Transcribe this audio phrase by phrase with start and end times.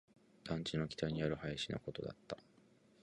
[0.45, 2.35] 団地の北にある林のことだった